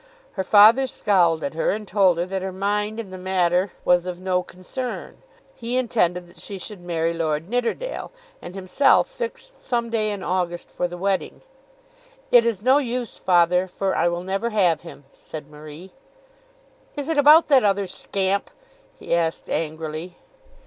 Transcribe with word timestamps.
Her 0.31 0.43
father 0.43 0.87
scowled 0.87 1.43
at 1.43 1.53
her 1.53 1.69
and 1.69 1.87
told 1.87 2.17
her 2.17 2.25
that 2.25 2.41
her 2.41 2.51
mind 2.51 2.99
in 2.99 3.11
the 3.11 3.19
matter 3.19 3.71
was 3.85 4.07
of 4.07 4.19
no 4.19 4.41
concern. 4.41 5.21
He 5.53 5.77
intended 5.77 6.25
that 6.25 6.39
she 6.39 6.57
should 6.57 6.81
marry 6.81 7.13
Lord 7.13 7.47
Nidderdale, 7.47 8.11
and 8.41 8.55
himself 8.55 9.07
fixed 9.07 9.61
some 9.61 9.91
day 9.91 10.09
in 10.09 10.23
August 10.23 10.71
for 10.71 10.87
the 10.87 10.97
wedding. 10.97 11.43
"It 12.31 12.47
is 12.47 12.63
no 12.63 12.79
use, 12.79 13.19
father, 13.19 13.67
for 13.67 13.95
I 13.95 14.07
will 14.07 14.23
never 14.23 14.49
have 14.49 14.81
him," 14.81 15.03
said 15.13 15.51
Marie. 15.51 15.91
"Is 16.97 17.07
it 17.07 17.19
about 17.19 17.47
that 17.49 17.63
other 17.63 17.85
scamp?" 17.85 18.49
he 18.97 19.13
asked 19.13 19.51
angrily. 19.51 20.15